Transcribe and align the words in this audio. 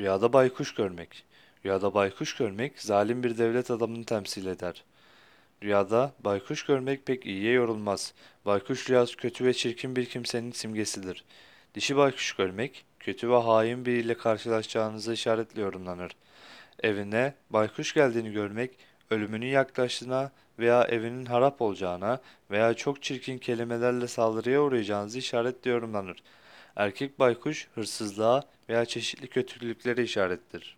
Rüyada 0.00 0.32
baykuş 0.32 0.74
görmek. 0.74 1.24
Rüyada 1.64 1.94
baykuş 1.94 2.36
görmek 2.36 2.82
zalim 2.82 3.22
bir 3.22 3.38
devlet 3.38 3.70
adamını 3.70 4.04
temsil 4.04 4.46
eder. 4.46 4.84
Rüyada 5.62 6.12
baykuş 6.24 6.64
görmek 6.66 7.06
pek 7.06 7.26
iyiye 7.26 7.52
yorulmaz. 7.52 8.14
Baykuş 8.46 8.90
rüyası 8.90 9.16
kötü 9.16 9.44
ve 9.44 9.54
çirkin 9.54 9.96
bir 9.96 10.06
kimsenin 10.06 10.52
simgesidir. 10.52 11.24
Dişi 11.74 11.96
baykuş 11.96 12.32
görmek, 12.32 12.84
kötü 13.00 13.30
ve 13.30 13.36
hain 13.36 13.86
biriyle 13.86 14.14
karşılaşacağınızı 14.16 15.12
işaretle 15.12 15.62
yorumlanır. 15.62 16.16
Evine 16.82 17.34
baykuş 17.50 17.94
geldiğini 17.94 18.32
görmek, 18.32 18.70
ölümünün 19.10 19.46
yaklaştığına 19.46 20.30
veya 20.58 20.84
evinin 20.84 21.26
harap 21.26 21.62
olacağına 21.62 22.20
veya 22.50 22.74
çok 22.74 23.02
çirkin 23.02 23.38
kelimelerle 23.38 24.08
saldırıya 24.08 24.62
uğrayacağınızı 24.62 25.18
işaretle 25.18 25.70
yorumlanır. 25.70 26.22
Erkek 26.80 27.18
baykuş 27.18 27.68
hırsızlığa 27.74 28.42
veya 28.68 28.84
çeşitli 28.84 29.26
kötülüklere 29.28 30.02
işarettir. 30.02 30.76